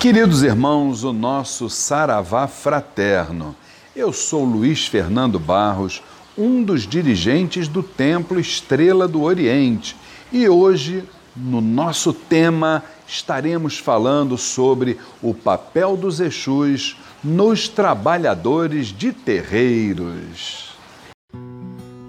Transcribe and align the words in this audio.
Queridos 0.00 0.44
irmãos, 0.44 1.02
o 1.02 1.12
nosso 1.12 1.68
Saravá 1.68 2.46
fraterno. 2.46 3.56
Eu 3.96 4.12
sou 4.12 4.44
Luiz 4.44 4.86
Fernando 4.86 5.40
Barros, 5.40 6.00
um 6.36 6.62
dos 6.62 6.86
dirigentes 6.86 7.66
do 7.66 7.82
Templo 7.82 8.38
Estrela 8.38 9.08
do 9.08 9.22
Oriente, 9.22 9.96
e 10.30 10.48
hoje, 10.48 11.02
no 11.34 11.60
nosso 11.60 12.12
tema, 12.12 12.84
estaremos 13.08 13.76
falando 13.76 14.38
sobre 14.38 15.00
o 15.20 15.34
papel 15.34 15.96
dos 15.96 16.20
Exus 16.20 16.96
nos 17.22 17.66
trabalhadores 17.66 18.96
de 18.96 19.12
terreiros. 19.12 20.76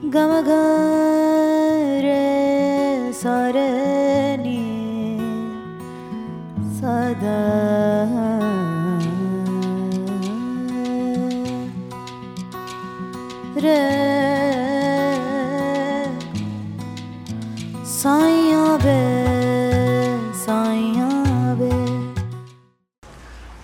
Gamagare 0.03 0.53
sarani 3.13 3.98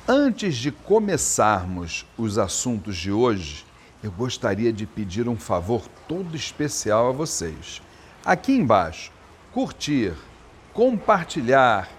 Antes 0.06 0.58
de 0.58 0.74
começarmos 0.74 2.06
os 2.18 2.38
assuntos 2.38 2.98
de 2.98 3.14
hoje, 3.14 3.66
eu 4.04 4.12
gostaria 4.12 4.74
de 4.74 4.86
pedir 4.86 5.30
um 5.30 5.38
favor 5.38 5.84
todo 6.06 6.36
especial 6.36 7.08
a 7.08 7.12
vocês. 7.14 7.82
Aqui 8.26 8.52
embaixo, 8.52 9.10
curtir, 9.54 10.14
compartilhar, 10.74 11.90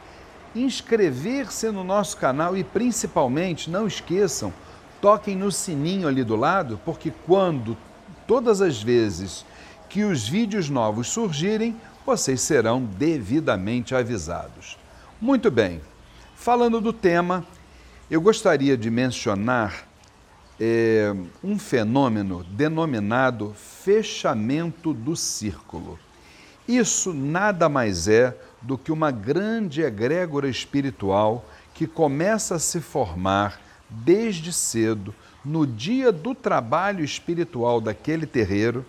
inscrever-se 0.55 1.71
no 1.71 1.83
nosso 1.83 2.19
canal 2.19 2.55
e 2.55 2.63
principalmente 2.63 3.71
não 3.71 3.87
esqueçam, 3.87 4.53
toquem 5.01 5.35
no 5.35 5.51
sininho 5.51 6.07
ali 6.07 6.23
do 6.23 6.37
lado, 6.37 6.79
porque 6.85 7.11
quando 7.25 7.79
todas 8.27 8.61
as 8.61 8.83
vezes 8.83 9.43
que 9.89 10.05
os 10.05 10.29
vídeos 10.29 10.69
novos 10.69 11.09
surgirem, 11.09 11.75
vocês 12.07 12.41
serão 12.41 12.85
devidamente 12.85 13.93
avisados. 13.93 14.79
Muito 15.21 15.51
bem, 15.51 15.81
falando 16.37 16.81
do 16.81 16.93
tema, 16.93 17.45
eu 18.09 18.21
gostaria 18.21 18.77
de 18.77 18.89
mencionar 18.89 19.89
é, 20.61 21.13
um 21.43 21.59
fenômeno 21.59 22.45
denominado 22.45 23.55
fechamento 23.57 24.95
do 24.95 25.17
círculo. 25.17 25.99
Isso 26.69 27.13
nada 27.13 27.69
mais 27.69 28.07
é 28.07 28.37
do 28.63 28.79
que 28.79 28.93
uma 28.93 29.11
grande 29.11 29.83
egrégora 29.83 30.49
espiritual 30.49 31.45
que 31.75 31.89
começa 31.89 32.55
a 32.55 32.59
se 32.61 32.81
formar 32.81 33.61
desde 33.91 34.53
cedo, 34.53 35.13
no 35.45 35.67
dia 35.67 36.11
do 36.11 36.35
trabalho 36.35 37.05
espiritual 37.05 37.81
daquele 37.81 38.27
terreiro. 38.27 38.85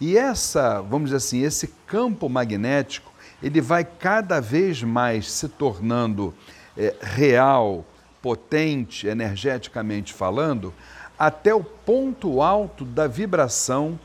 E 0.00 0.16
essa, 0.16 0.80
vamos 0.80 1.10
dizer 1.10 1.16
assim, 1.16 1.42
esse 1.42 1.68
campo 1.86 2.28
magnético, 2.28 3.12
ele 3.42 3.60
vai 3.60 3.84
cada 3.84 4.40
vez 4.40 4.82
mais 4.82 5.30
se 5.30 5.48
tornando 5.48 6.34
é, 6.76 6.94
real, 7.00 7.84
potente, 8.22 9.06
energeticamente 9.06 10.12
falando, 10.12 10.72
até 11.18 11.52
o 11.54 11.64
ponto 11.64 12.40
alto 12.40 12.84
da 12.84 13.06
vibração 13.06 13.98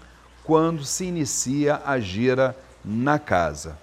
quando 0.43 0.83
se 0.83 1.05
inicia 1.05 1.81
a 1.85 1.99
gira 1.99 2.57
na 2.83 3.19
casa. 3.19 3.77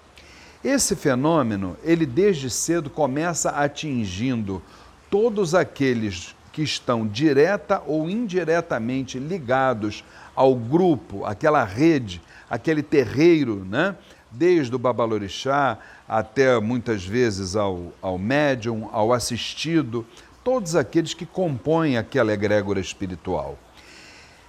Esse 0.62 0.94
fenômeno, 0.94 1.76
ele 1.82 2.04
desde 2.04 2.50
cedo 2.50 2.90
começa 2.90 3.50
atingindo 3.50 4.62
todos 5.08 5.54
aqueles 5.54 6.34
que 6.52 6.62
estão 6.62 7.06
direta 7.06 7.82
ou 7.86 8.10
indiretamente 8.10 9.18
ligados 9.18 10.04
ao 10.40 10.54
grupo, 10.54 11.26
aquela 11.26 11.62
rede, 11.64 12.22
aquele 12.48 12.82
terreiro, 12.82 13.62
né? 13.62 13.94
desde 14.30 14.74
o 14.74 14.78
babalorixá 14.78 15.76
até 16.08 16.58
muitas 16.58 17.04
vezes 17.04 17.56
ao, 17.56 17.92
ao 18.00 18.16
médium, 18.16 18.88
ao 18.90 19.12
assistido, 19.12 20.06
todos 20.42 20.74
aqueles 20.74 21.12
que 21.12 21.26
compõem 21.26 21.98
aquela 21.98 22.32
egrégora 22.32 22.80
espiritual. 22.80 23.58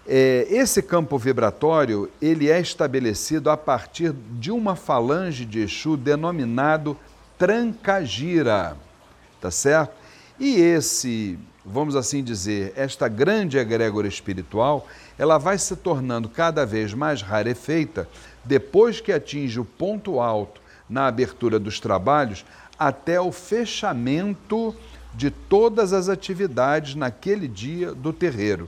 É, 0.07 0.47
esse 0.49 0.81
campo 0.81 1.17
vibratório 1.17 2.09
ele 2.21 2.49
é 2.49 2.61
estabelecido 2.61 3.49
a 3.49 3.57
partir 3.57 4.13
de 4.39 4.49
uma 4.49 4.77
falange 4.77 5.43
de 5.43 5.59
Exu 5.59 5.97
denominado 5.97 6.97
Trancagira, 7.37 8.77
tá 9.41 9.51
certo? 9.51 9.91
E 10.39 10.55
esse, 10.55 11.37
vamos 11.65 11.97
assim 11.97 12.23
dizer, 12.23 12.71
esta 12.77 13.09
grande 13.09 13.57
egrégora 13.57 14.07
espiritual, 14.07 14.87
ela 15.21 15.37
vai 15.37 15.55
se 15.55 15.75
tornando 15.75 16.27
cada 16.27 16.65
vez 16.65 16.95
mais 16.95 17.21
rarefeita 17.21 18.09
depois 18.43 18.99
que 18.99 19.11
atinge 19.11 19.59
o 19.59 19.63
ponto 19.63 20.19
alto 20.19 20.59
na 20.89 21.05
abertura 21.05 21.59
dos 21.59 21.79
trabalhos 21.79 22.43
até 22.77 23.21
o 23.21 23.31
fechamento 23.31 24.75
de 25.13 25.29
todas 25.29 25.93
as 25.93 26.09
atividades 26.09 26.95
naquele 26.95 27.47
dia 27.47 27.93
do 27.93 28.11
terreiro. 28.11 28.67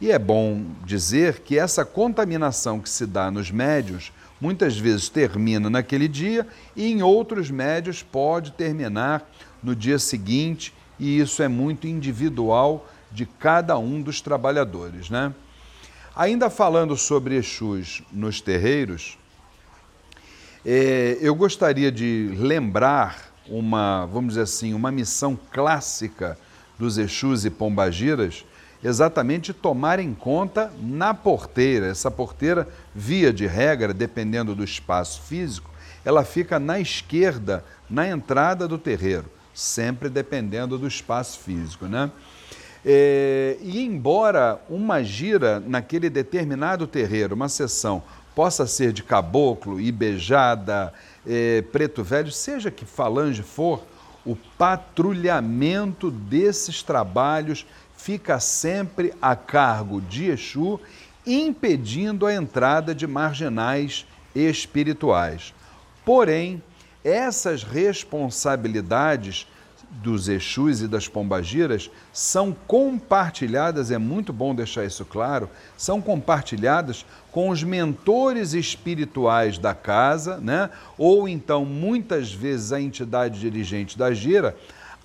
E 0.00 0.12
é 0.12 0.20
bom 0.20 0.66
dizer 0.84 1.40
que 1.40 1.58
essa 1.58 1.84
contaminação 1.84 2.78
que 2.78 2.88
se 2.88 3.04
dá 3.04 3.28
nos 3.28 3.50
médios 3.50 4.12
muitas 4.40 4.78
vezes 4.78 5.08
termina 5.08 5.68
naquele 5.68 6.06
dia 6.06 6.46
e 6.76 6.92
em 6.92 7.02
outros 7.02 7.50
médios 7.50 8.04
pode 8.04 8.52
terminar 8.52 9.28
no 9.60 9.74
dia 9.74 9.98
seguinte, 9.98 10.72
e 10.96 11.18
isso 11.18 11.42
é 11.42 11.48
muito 11.48 11.88
individual 11.88 12.88
de 13.10 13.26
cada 13.26 13.76
um 13.76 14.00
dos 14.00 14.20
trabalhadores, 14.20 15.10
né? 15.10 15.34
Ainda 16.18 16.50
falando 16.50 16.96
sobre 16.96 17.36
Exus 17.36 18.02
nos 18.10 18.40
terreiros, 18.40 19.16
é, 20.66 21.16
eu 21.20 21.32
gostaria 21.32 21.92
de 21.92 22.34
lembrar 22.36 23.32
uma, 23.48 24.04
vamos 24.06 24.30
dizer 24.30 24.40
assim, 24.40 24.74
uma 24.74 24.90
missão 24.90 25.38
clássica 25.52 26.36
dos 26.76 26.98
Exus 26.98 27.44
e 27.44 27.50
Pombagiras, 27.50 28.44
exatamente 28.82 29.52
tomar 29.52 30.00
em 30.00 30.12
conta 30.12 30.72
na 30.82 31.14
porteira. 31.14 31.86
Essa 31.86 32.10
porteira, 32.10 32.66
via 32.92 33.32
de 33.32 33.46
regra, 33.46 33.94
dependendo 33.94 34.56
do 34.56 34.64
espaço 34.64 35.22
físico, 35.22 35.70
ela 36.04 36.24
fica 36.24 36.58
na 36.58 36.80
esquerda, 36.80 37.64
na 37.88 38.08
entrada 38.08 38.66
do 38.66 38.76
terreiro, 38.76 39.26
sempre 39.54 40.08
dependendo 40.08 40.76
do 40.78 40.88
espaço 40.88 41.38
físico, 41.38 41.86
né? 41.86 42.10
É, 42.84 43.56
e 43.60 43.82
embora 43.82 44.60
uma 44.68 45.02
gira 45.02 45.60
naquele 45.60 46.08
determinado 46.08 46.86
terreiro, 46.86 47.34
uma 47.34 47.48
sessão, 47.48 48.02
possa 48.34 48.66
ser 48.66 48.92
de 48.92 49.02
caboclo, 49.02 49.80
ibejada, 49.80 50.92
é, 51.26 51.62
preto 51.72 52.04
velho, 52.04 52.30
seja 52.30 52.70
que 52.70 52.84
falange 52.84 53.42
for, 53.42 53.82
o 54.24 54.36
patrulhamento 54.56 56.10
desses 56.10 56.82
trabalhos 56.82 57.66
fica 57.96 58.38
sempre 58.38 59.12
a 59.20 59.34
cargo 59.34 60.00
de 60.00 60.26
Exu, 60.26 60.80
impedindo 61.26 62.26
a 62.26 62.34
entrada 62.34 62.94
de 62.94 63.06
marginais 63.06 64.06
espirituais. 64.34 65.52
Porém, 66.04 66.62
essas 67.04 67.62
responsabilidades 67.62 69.46
dos 69.90 70.28
Exus 70.28 70.80
e 70.80 70.88
das 70.88 71.08
Pombagiras 71.08 71.90
são 72.12 72.54
compartilhadas, 72.66 73.90
é 73.90 73.98
muito 73.98 74.32
bom 74.32 74.54
deixar 74.54 74.84
isso 74.84 75.04
claro, 75.04 75.48
são 75.76 76.00
compartilhadas 76.00 77.04
com 77.32 77.48
os 77.48 77.62
mentores 77.62 78.52
espirituais 78.52 79.58
da 79.58 79.74
casa, 79.74 80.38
né? 80.38 80.70
ou 80.96 81.28
então 81.28 81.64
muitas 81.64 82.32
vezes 82.32 82.72
a 82.72 82.80
entidade 82.80 83.40
dirigente 83.40 83.96
da 83.98 84.12
gira, 84.12 84.56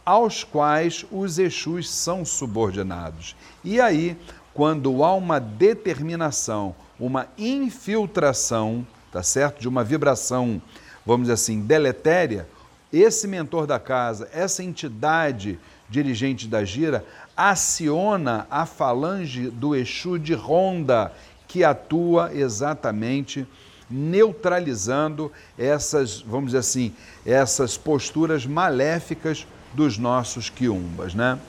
aos 0.06 0.44
quais 0.44 1.06
os 1.12 1.40
Exus 1.40 1.90
são 1.90 2.26
subordinados. 2.26 3.36
E 3.64 3.80
aí, 3.80 4.18
quando 4.54 5.04
há 5.04 5.14
uma 5.16 5.40
determinação, 5.40 6.76
uma 7.00 7.28
infiltração, 7.38 8.86
tá 9.12 9.24
certo? 9.24 9.62
De 9.62 9.68
uma 9.68 9.84
vibração, 9.84 10.62
vamos 11.06 11.24
dizer 11.24 11.34
assim, 11.34 11.62
deletéria, 11.62 12.48
esse 12.94 13.28
mentor 13.28 13.66
da 13.66 13.80
casa, 13.80 14.30
essa 14.32 14.64
entidade 14.64 15.60
dirigente 15.90 16.48
da 16.48 16.64
gira, 16.64 17.04
aciona 17.36 18.46
a 18.52 18.68
falange 18.68 19.50
do 19.50 19.76
Exu 19.76 20.20
de 20.20 20.36
Ronda, 20.36 21.12
que 21.48 21.64
atua 21.64 22.32
exatamente 22.34 23.48
neutralizando 23.90 25.32
essas, 25.58 26.22
vamos 26.22 26.48
dizer 26.48 26.60
assim, 26.60 26.94
essas 27.26 27.78
posturas 27.78 28.46
maléficas 28.46 29.48
dos 29.74 29.98
nossos 29.98 30.50
quiumbas, 30.50 31.16
né? 31.16 31.40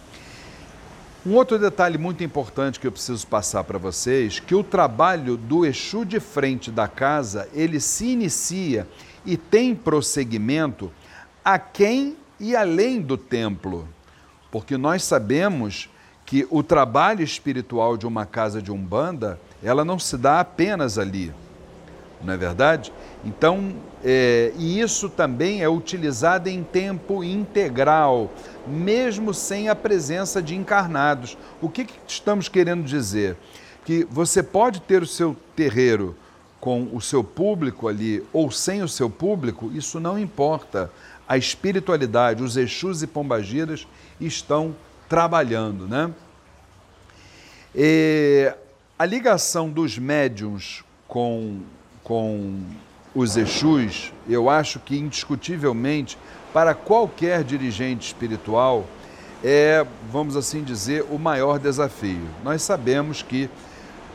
Um 1.26 1.34
outro 1.34 1.58
detalhe 1.58 1.96
muito 1.96 2.22
importante 2.22 2.78
que 2.78 2.86
eu 2.86 2.92
preciso 2.92 3.26
passar 3.26 3.64
para 3.64 3.78
vocês, 3.78 4.40
que 4.40 4.54
o 4.54 4.62
trabalho 4.62 5.38
do 5.38 5.64
Exu 5.64 6.04
de 6.04 6.20
frente 6.20 6.70
da 6.70 6.86
casa, 6.86 7.48
ele 7.54 7.80
se 7.80 8.08
inicia 8.08 8.86
e 9.24 9.36
tem 9.38 9.74
prosseguimento 9.74 10.92
a 11.44 11.58
quem 11.58 12.16
e 12.40 12.56
além 12.56 13.00
do 13.00 13.16
templo. 13.16 13.88
porque 14.50 14.76
nós 14.76 15.02
sabemos 15.02 15.90
que 16.24 16.46
o 16.48 16.62
trabalho 16.62 17.24
espiritual 17.24 17.96
de 17.96 18.06
uma 18.06 18.24
casa 18.24 18.62
de 18.62 18.70
umbanda, 18.70 19.38
ela 19.60 19.84
não 19.84 19.98
se 19.98 20.16
dá 20.16 20.38
apenas 20.38 20.96
ali, 20.96 21.34
não 22.22 22.32
é 22.32 22.36
verdade? 22.36 22.92
Então, 23.24 23.74
é, 24.02 24.52
e 24.56 24.80
isso 24.80 25.08
também 25.08 25.60
é 25.60 25.68
utilizado 25.68 26.48
em 26.48 26.62
tempo 26.62 27.24
integral, 27.24 28.30
mesmo 28.64 29.34
sem 29.34 29.68
a 29.68 29.74
presença 29.74 30.40
de 30.40 30.54
encarnados. 30.54 31.36
O 31.60 31.68
que, 31.68 31.84
que 31.84 31.94
estamos 32.06 32.48
querendo 32.48 32.84
dizer? 32.84 33.36
Que 33.84 34.04
você 34.04 34.40
pode 34.40 34.80
ter 34.82 35.02
o 35.02 35.06
seu 35.06 35.36
terreiro 35.56 36.16
com 36.60 36.88
o 36.94 37.00
seu 37.00 37.22
público 37.22 37.88
ali 37.88 38.24
ou 38.32 38.50
sem 38.50 38.82
o 38.82 38.88
seu 38.88 39.10
público, 39.10 39.70
isso 39.74 40.00
não 40.00 40.18
importa. 40.18 40.90
A 41.28 41.36
espiritualidade, 41.36 42.42
os 42.42 42.56
Exus 42.56 43.02
e 43.02 43.06
Pombagiras 43.06 43.86
estão 44.20 44.74
trabalhando, 45.08 45.86
né? 45.86 46.10
E 47.74 48.52
a 48.98 49.04
ligação 49.04 49.68
dos 49.68 49.98
médiums 49.98 50.84
com, 51.08 51.60
com 52.02 52.60
os 53.14 53.36
Exus, 53.36 54.12
eu 54.28 54.48
acho 54.50 54.78
que 54.78 54.96
indiscutivelmente, 54.96 56.18
para 56.52 56.74
qualquer 56.74 57.42
dirigente 57.42 58.06
espiritual, 58.06 58.84
é, 59.42 59.84
vamos 60.10 60.36
assim 60.36 60.62
dizer, 60.62 61.04
o 61.10 61.18
maior 61.18 61.58
desafio. 61.58 62.22
Nós 62.42 62.62
sabemos 62.62 63.22
que 63.22 63.50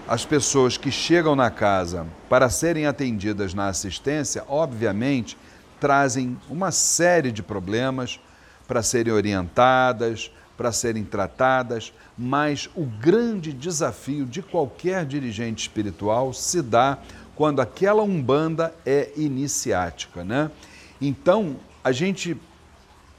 as 0.07 0.25
pessoas 0.25 0.75
que 0.75 0.89
chegam 0.89 1.35
na 1.35 1.51
casa 1.51 2.07
para 2.27 2.49
serem 2.49 2.87
atendidas 2.87 3.53
na 3.53 3.67
assistência, 3.67 4.43
obviamente, 4.47 5.37
trazem 5.79 6.37
uma 6.49 6.71
série 6.71 7.31
de 7.31 7.41
problemas 7.41 8.19
para 8.67 8.83
serem 8.83 9.13
orientadas, 9.13 10.31
para 10.55 10.71
serem 10.71 11.03
tratadas, 11.03 11.93
mas 12.17 12.69
o 12.75 12.85
grande 12.85 13.53
desafio 13.53 14.25
de 14.25 14.41
qualquer 14.41 15.05
dirigente 15.05 15.61
espiritual 15.61 16.33
se 16.33 16.61
dá 16.61 16.97
quando 17.35 17.61
aquela 17.61 18.03
umbanda 18.03 18.75
é 18.85 19.11
iniciática, 19.15 20.23
né? 20.23 20.51
Então, 20.99 21.55
a 21.81 21.93
gente 21.93 22.35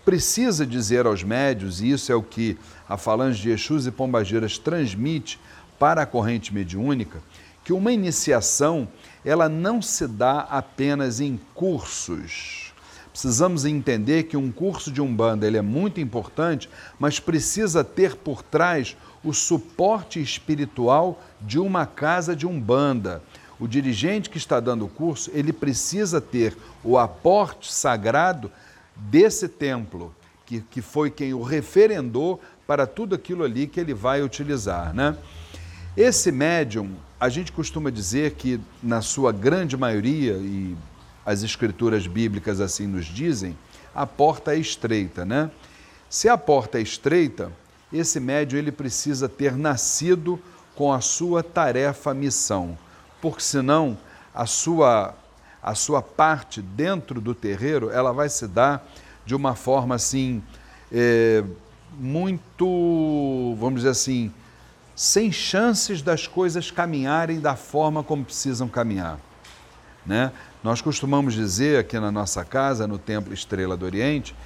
precisa 0.05 0.67
dizer 0.67 1.07
aos 1.07 1.23
médios, 1.23 1.81
e 1.81 1.91
isso 1.91 2.13
é 2.13 2.15
o 2.15 2.23
que 2.23 2.59
a 2.89 2.99
Falange 2.99 3.41
de 3.41 3.51
Exus 3.51 3.87
e 3.87 3.91
Pombagiras 3.91 4.59
transmite 4.59 5.41
para 5.79 6.03
a 6.03 6.07
corrente 6.07 6.53
mediúnica 6.53 7.23
que 7.71 7.73
uma 7.73 7.93
iniciação 7.93 8.89
ela 9.25 9.49
não 9.49 9.81
se 9.81 10.09
dá 10.09 10.41
apenas 10.41 11.21
em 11.21 11.39
cursos. 11.55 12.73
Precisamos 13.13 13.65
entender 13.65 14.25
que 14.25 14.37
um 14.37 14.51
curso 14.51 14.91
de 14.91 15.01
umbanda 15.01 15.47
ele 15.47 15.57
é 15.57 15.63
muito 15.63 16.01
importante, 16.01 16.69
mas 16.99 17.21
precisa 17.21 17.85
ter 17.85 18.17
por 18.17 18.43
trás 18.43 18.97
o 19.23 19.33
suporte 19.33 20.21
espiritual 20.21 21.23
de 21.41 21.61
uma 21.61 21.87
casa 21.87 22.35
de 22.35 22.45
umbanda. 22.45 23.23
O 23.61 23.69
dirigente 23.69 24.29
que 24.29 24.39
está 24.39 24.59
dando 24.59 24.87
o 24.87 24.89
curso, 24.89 25.31
ele 25.33 25.53
precisa 25.53 26.21
ter 26.21 26.59
o 26.83 26.99
aporte 26.99 27.73
sagrado 27.73 28.51
desse 28.97 29.49
templo, 29.49 30.13
que, 30.45 30.61
que 30.61 30.83
foi 30.83 31.09
quem 31.09 31.33
o 31.35 31.43
referendou 31.45 32.41
para 32.67 32.85
tudo 32.85 33.15
aquilo 33.15 33.45
ali 33.45 33.69
que 33.69 33.79
ele 33.79 33.95
vai 33.95 34.23
utilizar, 34.25 34.93
né? 34.93 35.17
Esse 35.97 36.33
médium, 36.33 36.97
a 37.21 37.29
gente 37.29 37.53
costuma 37.53 37.91
dizer 37.91 38.33
que, 38.33 38.59
na 38.83 39.03
sua 39.03 39.31
grande 39.31 39.77
maioria, 39.77 40.33
e 40.33 40.75
as 41.25 41.43
escrituras 41.43 42.07
bíblicas 42.07 42.61
assim 42.61 42.87
nos 42.87 43.05
dizem, 43.05 43.57
a 43.95 44.07
porta 44.07 44.55
é 44.55 44.59
estreita, 44.59 45.25
né? 45.25 45.51
Se 46.09 46.29
a 46.29 46.39
porta 46.39 46.79
é 46.79 46.83
estreita, 46.83 47.53
esse 47.93 48.19
médium 48.19 48.59
ele 48.59 48.73
precisa 48.73 49.29
ter 49.29 49.55
nascido 49.57 50.41
com 50.75 50.93
a 50.93 51.01
sua 51.01 51.43
tarefa, 51.43 52.15
missão, 52.15 52.79
porque 53.21 53.43
senão 53.43 53.99
a 54.35 54.47
sua 54.47 55.15
a 55.63 55.75
sua 55.75 56.01
parte 56.01 56.63
dentro 56.63 57.21
do 57.21 57.35
terreiro 57.35 57.91
ela 57.91 58.13
vai 58.13 58.31
se 58.31 58.49
dar 58.49 58.89
de 59.27 59.35
uma 59.35 59.55
forma 59.55 59.95
assim 59.95 60.43
é, 60.91 61.45
muito, 61.99 63.55
vamos 63.59 63.81
dizer 63.81 63.91
assim, 63.91 64.33
sem 65.01 65.33
chances 65.33 66.03
das 66.03 66.27
coisas 66.27 66.71
caminharem 66.71 67.41
da 67.41 67.57
forma 67.57 68.05
como 68.05 68.23
precisam 68.23 68.69
caminhar. 68.69 69.19
Né? 70.05 70.31
Nós 70.63 70.83
costumamos 70.83 71.33
dizer 71.33 71.79
aqui 71.79 71.99
na 71.99 72.11
nossa 72.11 72.45
casa, 72.45 72.87
no 72.87 72.99
Templo 72.99 73.33
Estrela 73.33 73.79
do 73.79 73.87
Oriente, 73.87 74.37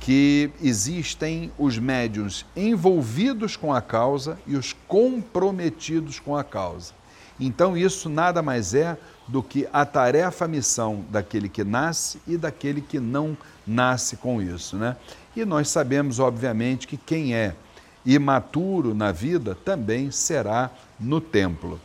que 0.00 0.50
existem 0.62 1.52
os 1.58 1.78
médiuns 1.78 2.46
envolvidos 2.56 3.54
com 3.54 3.70
a 3.70 3.82
causa 3.82 4.38
e 4.46 4.56
os 4.56 4.74
comprometidos 4.86 6.18
com 6.18 6.34
a 6.34 6.42
causa. 6.42 6.94
Então, 7.38 7.76
isso 7.76 8.08
nada 8.08 8.40
mais 8.40 8.72
é 8.72 8.96
do 9.28 9.42
que 9.42 9.68
a 9.70 9.84
tarefa, 9.84 10.46
a 10.46 10.48
missão 10.48 11.04
daquele 11.10 11.50
que 11.50 11.62
nasce 11.62 12.18
e 12.26 12.38
daquele 12.38 12.80
que 12.80 12.98
não 12.98 13.36
nasce 13.66 14.16
com 14.16 14.40
isso. 14.40 14.74
Né? 14.74 14.96
E 15.36 15.44
nós 15.44 15.68
sabemos, 15.68 16.18
obviamente, 16.18 16.88
que 16.88 16.96
quem 16.96 17.34
é 17.34 17.54
imaturo 18.04 18.94
na 18.94 19.12
vida 19.12 19.54
também 19.54 20.10
será 20.10 20.70
no 20.98 21.20
templo. 21.20 21.80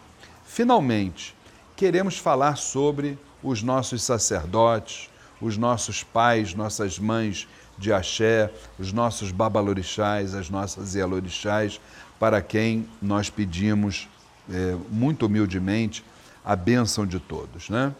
Finalmente, 0.46 1.36
queremos 1.76 2.18
falar 2.18 2.58
sobre 2.58 3.18
os 3.42 3.62
nossos 3.62 4.04
sacerdotes, 4.04 5.10
os 5.42 5.58
nossos 5.58 6.04
pais, 6.04 6.54
nossas 6.54 6.98
mães 6.98 7.48
de 7.78 7.92
axé, 7.92 8.52
os 8.80 8.94
nossos 8.94 9.32
babalorixás, 9.32 10.34
as 10.34 10.50
nossas 10.50 10.96
ialorixás, 10.96 11.82
para 12.20 12.42
quem 12.42 12.88
nós 13.02 13.30
pedimos 13.30 14.08
é, 14.50 14.78
muito 14.90 15.26
humildemente 15.26 16.04
a 16.46 16.56
bênção 16.56 17.06
de 17.06 17.20
todos. 17.20 17.70
Né? 17.70 17.94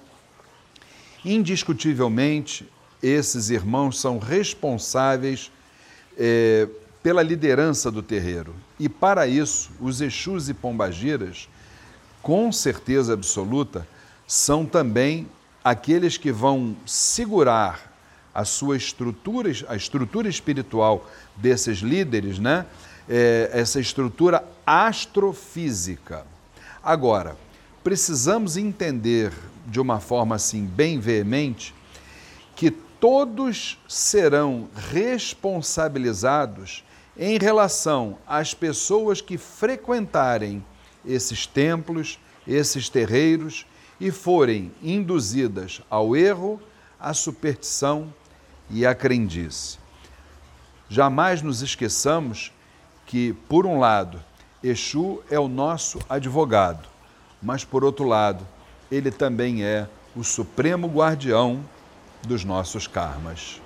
Indiscutivelmente, 1.26 2.70
esses 3.02 3.50
irmãos 3.50 4.00
são 4.00 4.20
responsáveis 4.20 5.52
é, 6.18 6.68
pela 7.04 7.22
liderança 7.22 7.92
do 7.92 8.02
terreiro. 8.02 8.56
E 8.80 8.90
para 8.90 9.28
isso, 9.28 9.70
os 9.80 10.00
Exus 10.00 10.48
e 10.48 10.54
Pombagiras, 10.54 11.50
com 12.22 12.50
certeza 12.52 13.14
absoluta, 13.14 13.86
são 14.26 14.66
também 14.66 15.28
aqueles 15.62 16.18
que 16.18 16.32
vão 16.32 16.76
segurar 16.86 17.92
a 18.34 18.46
sua 18.46 18.76
estrutura, 18.78 19.52
a 19.68 19.76
estrutura 19.76 20.30
espiritual 20.30 21.08
desses 21.36 21.80
líderes, 21.80 22.40
né? 22.40 22.66
É, 23.08 23.50
essa 23.52 23.82
estrutura 23.82 24.44
astrofísica. 24.66 26.26
Agora, 26.82 27.36
precisamos 27.84 28.56
entender 28.56 29.34
de 29.68 29.80
uma 29.80 30.00
forma 30.00 30.36
assim 30.36 30.66
bem 30.66 31.00
veemente 31.00 31.76
que 32.56 32.72
todos 32.72 33.78
serão 33.90 34.70
responsabilizados 34.90 36.84
em 37.18 37.38
relação 37.38 38.18
às 38.28 38.54
pessoas 38.54 39.22
que 39.22 39.38
frequentarem 39.38 40.64
esses 41.06 41.46
templos, 41.46 42.20
esses 42.48 42.90
terreiros 42.90 43.66
e 44.00 44.12
forem 44.12 44.72
induzidas 44.82 45.82
ao 45.90 46.16
erro, 46.16 46.60
à 47.00 47.14
superstição 47.14 48.14
e 48.70 48.86
à 48.86 48.96
crendice. 48.96 49.78
Jamais 50.90 51.42
nos 51.42 51.62
esqueçamos 51.62 52.52
que, 53.06 53.34
por 53.48 53.66
um 53.66 53.80
lado, 53.80 54.22
Exu 54.64 55.22
é 55.30 55.40
o 55.40 55.48
nosso 55.48 56.00
advogado, 56.10 56.88
mas, 57.42 57.64
por 57.64 57.84
outro 57.84 58.06
lado, 58.08 58.48
ele 58.92 59.12
também 59.12 59.64
é 59.64 59.88
o 60.16 60.24
supremo 60.24 60.88
guardião 60.88 61.64
dos 62.22 62.46
nossos 62.46 62.88
karmas. 62.88 63.62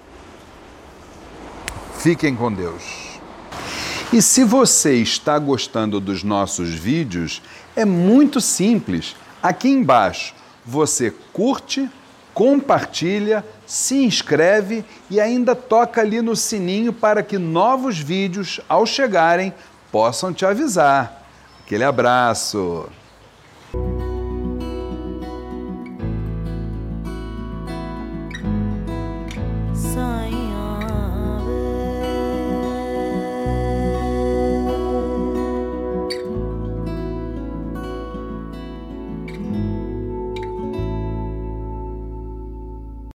Fiquem 2.00 2.36
com 2.36 2.52
Deus. 2.52 3.17
E 4.12 4.22
se 4.22 4.46
você 4.46 4.96
está 4.96 5.38
gostando 5.38 6.00
dos 6.00 6.24
nossos 6.24 6.70
vídeos, 6.70 7.42
é 7.76 7.84
muito 7.84 8.40
simples. 8.40 9.18
Aqui 9.44 9.68
embaixo 9.68 10.34
você 10.66 11.14
curte, 11.34 11.90
compartilha, 12.34 13.44
se 13.66 13.96
inscreve 13.96 14.86
e 15.10 15.20
ainda 15.20 15.54
toca 15.54 16.00
ali 16.00 16.22
no 16.22 16.38
sininho 16.38 16.94
para 16.94 17.22
que 17.22 17.38
novos 17.38 17.98
vídeos, 18.00 18.62
ao 18.70 18.86
chegarem, 18.86 19.54
possam 19.92 20.34
te 20.34 20.46
avisar. 20.46 21.28
Aquele 21.66 21.84
abraço! 21.84 22.90